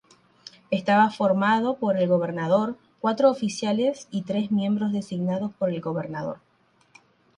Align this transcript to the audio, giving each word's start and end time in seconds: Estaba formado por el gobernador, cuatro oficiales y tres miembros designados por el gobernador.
Estaba 0.71 1.11
formado 1.11 1.75
por 1.75 1.95
el 1.95 2.07
gobernador, 2.07 2.75
cuatro 3.01 3.29
oficiales 3.29 4.07
y 4.09 4.23
tres 4.23 4.51
miembros 4.51 4.93
designados 4.93 5.53
por 5.53 5.69
el 5.69 5.79
gobernador. 5.79 6.39